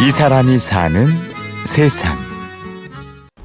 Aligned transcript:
이 0.00 0.12
사람이 0.12 0.58
사는 0.58 1.06
세상. 1.64 2.16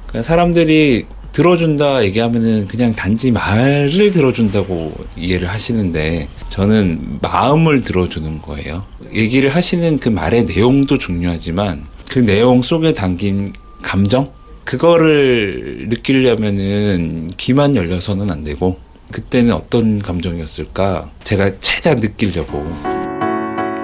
그러니까 0.06 0.22
사람들이 0.22 1.04
들어준다 1.32 2.04
얘기하면은 2.04 2.68
그냥 2.68 2.94
단지 2.94 3.32
말을 3.32 4.12
들어준다고 4.12 4.94
이해를 5.16 5.48
하시는데 5.48 6.28
저는 6.48 7.18
마음을 7.20 7.82
들어주는 7.82 8.40
거예요. 8.40 8.84
얘기를 9.12 9.50
하시는 9.50 9.98
그 9.98 10.08
말의 10.08 10.44
내용도 10.44 10.96
중요하지만 10.96 11.86
그 12.08 12.20
내용 12.20 12.62
속에 12.62 12.94
담긴 12.94 13.52
감정? 13.82 14.30
그거를 14.64 15.86
느끼려면은 15.88 17.28
귀만 17.36 17.74
열려서는 17.74 18.30
안 18.30 18.44
되고 18.44 18.78
그때는 19.10 19.52
어떤 19.52 19.98
감정이었을까 19.98 21.10
제가 21.24 21.50
최대한 21.60 21.98
느끼려고 21.98 22.64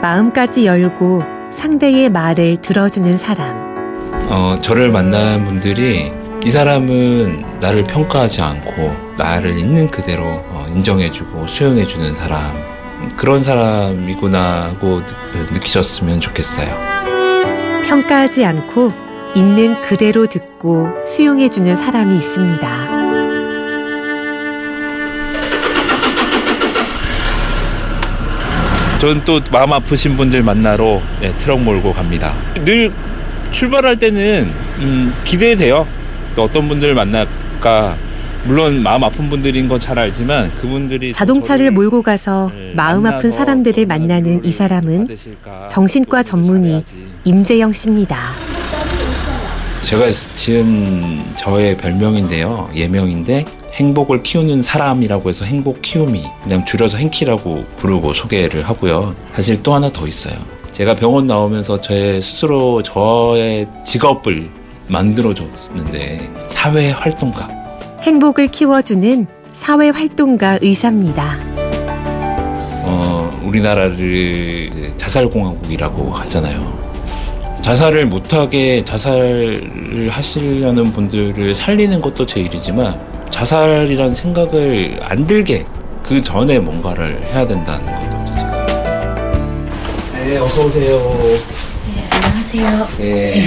마음까지 0.01 0.67
열고 0.67 1.40
상대의 1.51 2.09
말을 2.11 2.59
들어주는 2.63 3.17
사람. 3.19 3.71
어, 4.31 4.55
저를 4.61 4.91
만난 4.91 5.45
분들이 5.45 6.13
이 6.45 6.51
사람은 6.51 7.45
나를 7.61 7.85
평가하지 7.85 8.41
않고 8.41 8.95
나를 9.17 9.59
있는 9.59 9.91
그대로 9.91 10.25
어, 10.25 10.67
인정해주고 10.75 11.47
수용해주는 11.49 12.15
사람 12.17 12.53
그런 13.17 13.43
사람이구나 13.43 14.65
하고 14.71 15.03
느- 15.05 15.53
느끼셨으면 15.55 16.21
좋겠어요. 16.21 16.69
평가하지 17.87 18.45
않고 18.45 18.93
있는 19.35 19.81
그대로 19.83 20.27
듣고 20.27 20.89
수용해주는 21.05 21.75
사람이 21.77 22.17
있습니다. 22.17 22.90
저는 29.01 29.23
또 29.25 29.41
마음 29.51 29.73
아프신 29.73 30.17
분들 30.17 30.43
만나러 30.43 31.01
네, 31.21 31.33
트럭 31.39 31.61
몰고 31.63 31.93
갑니다. 31.93 32.35
늘 32.65 32.93
출발할 33.51 33.99
때는 33.99 34.51
음, 34.79 35.15
기대돼요. 35.25 35.87
또 36.37 36.43
어떤 36.45 36.69
분들 36.69 36.95
만날까 36.95 37.97
물론 38.45 38.83
마음 38.83 39.03
아픈 39.05 39.29
분들인 39.29 39.69
건 39.69 39.81
잘 39.81 39.99
알지만 39.99 40.51
그분들이 40.61 41.13
자동차를 41.13 41.71
몰고 41.71 42.03
가서 42.03 42.51
네, 42.55 42.73
마음 42.75 43.07
아픈 43.07 43.31
사람들을 43.31 43.87
만나는 43.87 44.45
이 44.45 44.53
사람은 44.53 44.99
받으실까 45.07 45.67
정신과 45.69 46.23
또 46.23 46.29
전문의. 46.29 46.85
임재영 47.25 47.73
씨입니다. 47.73 48.17
제가 49.83 50.05
지은 50.37 51.23
저의 51.37 51.77
별명인데요. 51.77 52.71
예명인데 52.75 53.45
행복을 53.75 54.23
키우는 54.23 54.63
사람이라고 54.63 55.29
해서 55.29 55.45
행복 55.45 55.83
키우미 55.83 56.25
그냥 56.43 56.65
줄여서 56.65 56.99
행키라고 56.99 57.65
부르고 57.79 58.15
소개를 58.15 58.69
하고요. 58.69 59.15
사실 59.35 59.63
또 59.63 59.75
하나 59.75 59.91
더 59.91 60.07
있어요. 60.07 60.35
제가 60.73 60.95
병원 60.95 61.27
나오면서 61.27 61.81
제 61.81 62.21
스스로 62.21 62.83
저의 62.83 63.67
직업을 63.85 64.51
만들어줬는데 64.89 66.31
사회 66.49 66.91
활동가. 66.91 67.49
행복을 68.03 68.49
키워주는 68.49 69.27
사회 69.55 69.91
활동가 69.91 70.59
의사입니다. 70.61 71.37
어, 72.83 73.41
우리나라를 73.45 74.95
자살공화국이라고 74.97 76.11
하잖아요. 76.13 76.81
자살을 77.61 78.07
못하게 78.07 78.83
자살을 78.85 80.09
하시려는 80.11 80.85
분들을 80.93 81.55
살리는 81.55 82.01
것도 82.01 82.25
제 82.25 82.41
일이지만 82.41 82.99
자살이란 83.31 84.15
생각을 84.15 84.99
안 85.03 85.27
들게 85.27 85.65
그 86.03 86.23
전에 86.23 86.59
뭔가를 86.59 87.23
해야 87.23 87.47
된다는 87.47 87.87
것도 87.87 88.35
제가. 88.35 88.67
네, 90.13 90.37
어서 90.39 90.67
오세요. 90.67 90.99
네, 91.95 92.09
안녕하세요. 92.11 92.89
네. 92.99 93.45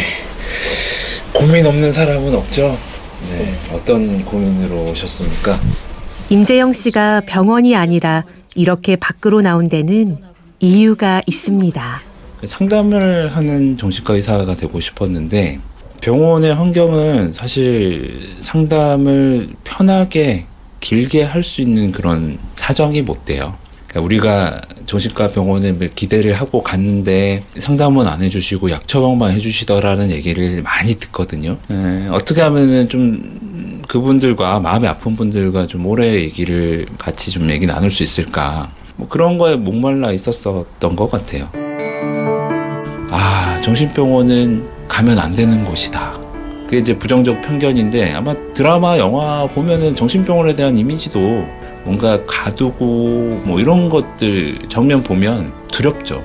고민 1.34 1.66
없는 1.66 1.92
사람은 1.92 2.34
없죠? 2.36 2.78
네. 3.32 3.54
어떤 3.72 4.24
고민으로 4.26 4.92
오셨습니까? 4.92 5.60
임재영 6.30 6.74
씨가 6.74 7.22
병원이 7.26 7.76
아니라 7.76 8.24
이렇게 8.56 8.96
밖으로 8.96 9.42
나온 9.42 9.68
데는 9.68 10.18
이유가 10.60 11.22
있습니다. 11.26 12.02
상담을 12.46 13.36
하는 13.36 13.78
정신과 13.78 14.14
의사가 14.16 14.56
되고 14.56 14.80
싶었는데 14.80 15.60
병원의 16.04 16.54
환경은 16.54 17.32
사실 17.32 18.36
상담을 18.42 19.48
편하게 19.64 20.44
길게 20.82 21.24
할 21.24 21.44
수 21.44 21.62
있는 21.62 21.94
그런 21.94 22.38
사정이 22.56 23.02
못 23.04 23.24
돼요. 23.24 23.54
그러니까 23.88 24.02
우리가 24.06 24.62
정신과 24.86 25.32
병원에 25.32 25.72
뭐 25.72 25.88
기대를 25.96 26.34
하고 26.34 26.62
갔는데 26.62 27.44
상담은 27.58 28.06
안 28.06 28.22
해주시고 28.22 28.70
약 28.72 28.86
처방만 28.86 29.32
해주시더라는 29.32 30.12
얘기를 30.12 30.62
많이 30.62 30.96
듣거든요. 30.96 31.56
에, 31.72 32.08
어떻게 32.10 32.42
하면은 32.42 32.90
좀 32.90 33.82
그분들과 33.88 34.60
마음이 34.60 34.86
아픈 34.88 35.16
분들과 35.16 35.68
좀 35.68 35.86
오래 35.86 36.16
얘기를 36.16 36.86
같이 36.98 37.32
좀 37.32 37.50
얘기 37.50 37.66
나눌 37.66 37.90
수 37.90 38.04
있을까? 38.04 38.70
뭐 38.98 39.08
그런 39.08 39.38
거에 39.38 39.56
목말라 39.56 40.12
있었었던 40.12 40.98
것 40.98 41.10
같아요. 41.10 41.48
아, 43.10 43.62
정신병원은 43.64 44.73
가면 44.94 45.18
안 45.18 45.36
되는 45.36 45.66
곳이다. 45.66 46.14
그게 46.66 46.78
이제 46.78 46.96
부정적 46.96 47.42
편견인데 47.42 48.14
아마 48.14 48.36
드라마, 48.54 49.00
영화 49.00 49.48
보면은 49.48 49.96
정신병원에 49.96 50.56
대한 50.56 50.78
이미지도 50.78 51.20
뭔가 51.84 52.24
가두고 52.28 53.42
뭐 53.44 53.60
이런 53.60 53.90
것들 53.90 54.70
정면 54.70 55.02
보면 55.02 55.52
두렵죠. 55.72 56.24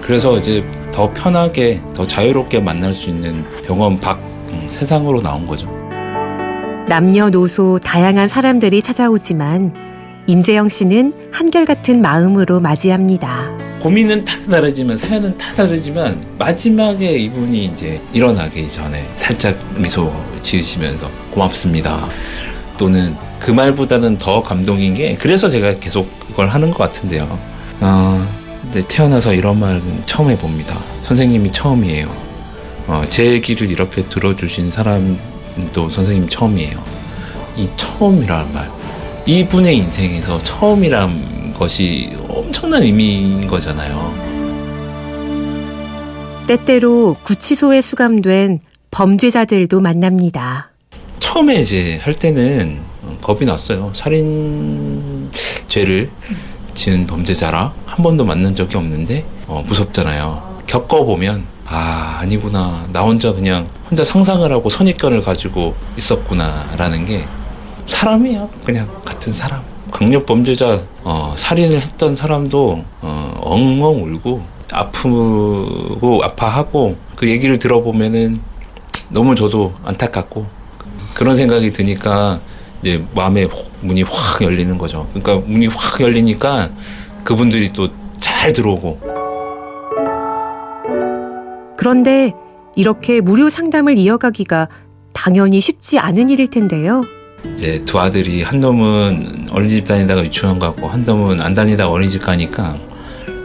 그래서 0.00 0.36
이제 0.36 0.64
더 0.90 1.08
편하게, 1.12 1.80
더 1.94 2.04
자유롭게 2.04 2.58
만날 2.58 2.92
수 2.92 3.08
있는 3.08 3.44
병원 3.64 3.96
밖 3.96 4.18
음, 4.50 4.66
세상으로 4.68 5.22
나온 5.22 5.46
거죠. 5.46 5.68
남녀노소 6.88 7.78
다양한 7.78 8.26
사람들이 8.26 8.82
찾아오지만 8.82 9.87
임재영 10.28 10.68
씨는 10.68 11.30
한결같은 11.32 12.02
마음으로 12.02 12.60
맞이합니다. 12.60 13.48
고민은 13.80 14.26
다 14.26 14.36
다르지만 14.50 14.98
사연은 14.98 15.38
다 15.38 15.54
다르지만 15.54 16.22
마지막에 16.38 17.16
이분이 17.16 17.64
이제 17.64 17.98
일어나기 18.12 18.68
전에 18.68 19.08
살짝 19.16 19.56
미소 19.74 20.12
지으시면서 20.42 21.10
고맙습니다. 21.30 22.06
또는 22.76 23.16
그 23.38 23.50
말보다는 23.50 24.18
더 24.18 24.42
감동인 24.42 24.92
게 24.92 25.16
그래서 25.16 25.48
제가 25.48 25.78
계속 25.78 26.06
그걸 26.20 26.48
하는 26.48 26.72
것 26.72 26.76
같은데요. 26.76 27.38
어, 27.80 28.28
태어나서 28.86 29.32
이런 29.32 29.58
말은 29.58 30.02
처음 30.04 30.28
해봅니다. 30.28 30.78
선생님이 31.04 31.52
처음이에요. 31.52 32.06
어, 32.86 33.00
제 33.08 33.32
얘기를 33.32 33.70
이렇게 33.70 34.04
들어주신 34.04 34.72
사람도 34.72 35.88
선생님 35.88 36.28
처음이에요. 36.28 36.84
이 37.56 37.66
처음이라는 37.78 38.52
말. 38.52 38.77
이분의 39.28 39.76
인생에서 39.76 40.38
처음이란 40.42 41.52
것이 41.52 42.16
엄청난 42.30 42.82
의미인 42.82 43.46
거잖아요. 43.46 44.14
때때로 46.46 47.14
구치소에 47.24 47.82
수감된 47.82 48.60
범죄자들도 48.90 49.82
만납니다. 49.82 50.70
처음에 51.18 51.56
이제 51.56 51.98
할 52.02 52.14
때는 52.14 52.78
겁이 53.20 53.44
났어요. 53.44 53.92
살인 53.94 55.30
죄를 55.68 56.08
지은 56.72 57.06
범죄자라 57.06 57.74
한 57.84 58.02
번도 58.02 58.24
만난 58.24 58.56
적이 58.56 58.78
없는데 58.78 59.26
어, 59.46 59.62
무섭잖아요. 59.66 60.62
겪어보면 60.66 61.44
아 61.66 62.16
아니구나 62.22 62.88
나 62.94 63.02
혼자 63.02 63.34
그냥 63.34 63.68
혼자 63.90 64.02
상상을 64.02 64.50
하고 64.50 64.70
선입견을 64.70 65.20
가지고 65.20 65.74
있었구나라는 65.98 67.04
게 67.04 67.26
사람이에요. 67.88 68.48
그냥 68.64 68.88
같은 69.04 69.34
사람. 69.34 69.62
강력 69.90 70.26
범죄자 70.26 70.82
어, 71.02 71.34
살인을 71.36 71.80
했던 71.80 72.14
사람도 72.14 72.84
어, 73.00 73.40
엉엉 73.42 74.04
울고 74.04 74.42
아프고 74.70 76.20
아파하고 76.22 76.96
그 77.16 77.28
얘기를 77.28 77.58
들어보면은 77.58 78.40
너무 79.08 79.34
저도 79.34 79.74
안타깝고 79.84 80.46
그런 81.14 81.34
생각이 81.34 81.72
드니까 81.72 82.40
이제 82.82 83.02
마음에 83.14 83.48
문이 83.80 84.02
확 84.02 84.42
열리는 84.42 84.76
거죠. 84.78 85.08
그러니까 85.14 85.46
문이 85.48 85.66
확 85.68 86.00
열리니까 86.00 86.70
그분들이 87.24 87.70
또 87.70 87.88
잘 88.20 88.52
들어오고 88.52 89.00
그런데 91.76 92.32
이렇게 92.76 93.20
무료 93.20 93.48
상담을 93.48 93.96
이어가기가 93.96 94.68
당연히 95.12 95.60
쉽지 95.60 95.98
않은 95.98 96.28
일일 96.28 96.48
텐데요. 96.48 97.02
이제 97.54 97.82
두 97.84 97.98
아들이 97.98 98.42
한 98.42 98.60
놈은 98.60 99.48
어린이집 99.50 99.84
다니다가 99.84 100.24
유치원 100.24 100.58
가고 100.58 100.86
한 100.86 101.04
놈은 101.04 101.40
안 101.40 101.54
다니다가 101.54 101.90
어린이집 101.90 102.22
가니까 102.22 102.76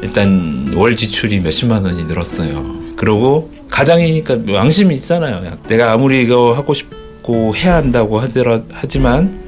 일단 0.02 0.72
월 0.76 0.96
지출이 0.96 1.40
몇십만 1.40 1.84
원이 1.84 2.04
늘었어요. 2.04 2.64
그리고 2.96 3.52
가장이니까 3.70 4.40
양심이 4.54 4.96
있잖아요. 4.96 5.58
내가 5.68 5.94
아무리 5.94 6.22
이거 6.22 6.54
하고 6.54 6.74
싶고 6.74 7.56
해야 7.56 7.76
한다고 7.76 8.20
하더라 8.20 8.62
하지만 8.72 9.42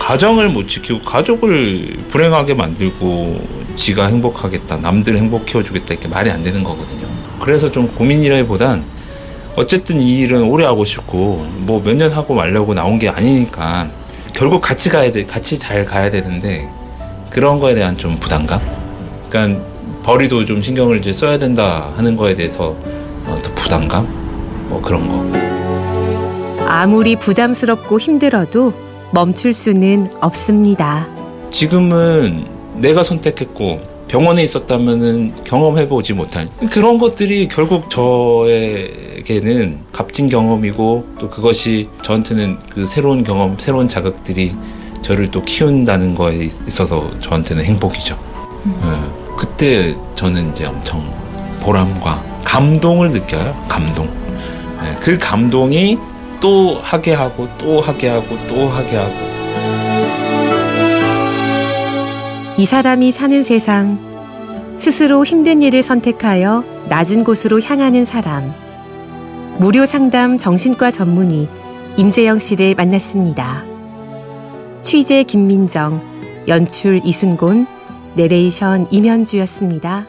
가정을 0.00 0.48
못 0.50 0.68
지키고 0.68 1.00
가족을 1.00 2.04
불행하게 2.08 2.54
만들고 2.54 3.62
지가 3.74 4.06
행복하겠다, 4.06 4.76
남들 4.76 5.16
행복 5.16 5.46
키워주겠다 5.46 5.94
이렇게 5.94 6.08
말이 6.08 6.30
안 6.30 6.42
되는 6.42 6.62
거거든요. 6.62 7.06
그래서 7.40 7.70
좀 7.70 7.88
고민이라기보단 7.88 8.84
어쨌든 9.56 10.00
이 10.00 10.18
일은 10.20 10.42
오래 10.44 10.64
하고 10.64 10.84
싶고 10.84 11.46
뭐 11.58 11.80
몇 11.82 11.94
년 11.96 12.10
하고 12.12 12.34
말려고 12.34 12.74
나온 12.74 12.98
게 12.98 13.08
아니니까 13.08 13.88
결국 14.32 14.60
같이 14.62 14.88
가야 14.88 15.12
돼 15.12 15.26
같이 15.26 15.58
잘 15.58 15.84
가야 15.84 16.10
되는데 16.10 16.68
그런 17.30 17.58
거에 17.60 17.74
대한 17.74 17.96
좀 17.96 18.16
부담감? 18.18 18.60
그러니까 19.28 19.62
벌이도 20.02 20.44
좀 20.46 20.60
신경을 20.62 20.98
이제 20.98 21.12
써야 21.12 21.38
된다 21.38 21.92
하는 21.96 22.16
거에 22.16 22.34
대해서 22.34 22.76
어, 23.26 23.36
또 23.42 23.52
부담감? 23.54 24.06
뭐 24.68 24.80
그런 24.80 25.06
거. 25.08 25.42
아무리 26.66 27.16
부담스럽고 27.16 27.98
힘들어도 27.98 28.72
멈출 29.12 29.52
수는 29.52 30.10
없습니다. 30.20 31.06
지금은 31.50 32.46
내가 32.76 33.02
선택했고 33.02 33.80
병원에 34.12 34.42
있었다면은 34.42 35.42
경험해보지 35.42 36.12
못한 36.12 36.50
그런 36.70 36.98
것들이 36.98 37.48
결국 37.48 37.88
저에게는 37.88 39.78
값진 39.90 40.28
경험이고 40.28 41.06
또 41.18 41.30
그것이 41.30 41.88
저한테는 42.02 42.58
그 42.68 42.86
새로운 42.86 43.24
경험, 43.24 43.56
새로운 43.58 43.88
자극들이 43.88 44.54
저를 45.00 45.30
또 45.30 45.42
키운다는 45.42 46.14
거에 46.14 46.50
있어서 46.66 47.10
저한테는 47.20 47.64
행복이죠. 47.64 48.18
예, 48.66 49.36
그때 49.38 49.96
저는 50.14 50.50
이제 50.50 50.66
엄청 50.66 51.10
보람과 51.60 52.22
감동을 52.44 53.12
느껴요. 53.12 53.56
감동. 53.66 54.10
예, 54.84 54.94
그 55.00 55.16
감동이 55.16 55.96
또 56.38 56.78
하게 56.82 57.14
하고 57.14 57.48
또 57.56 57.80
하게 57.80 58.08
하고 58.08 58.36
또 58.46 58.68
하게 58.68 58.96
하고 58.96 60.31
이 62.58 62.66
사람이 62.66 63.12
사는 63.12 63.42
세상, 63.44 63.98
스스로 64.78 65.24
힘든 65.24 65.62
일을 65.62 65.82
선택하여 65.82 66.62
낮은 66.88 67.24
곳으로 67.24 67.60
향하는 67.62 68.04
사람. 68.04 68.52
무료 69.58 69.86
상담 69.86 70.36
정신과 70.36 70.90
전문의 70.90 71.48
임재영 71.96 72.40
씨를 72.40 72.74
만났습니다. 72.74 73.64
취재 74.82 75.22
김민정, 75.22 76.02
연출 76.46 77.00
이순곤, 77.04 77.66
내레이션 78.16 78.86
임현주였습니다. 78.90 80.04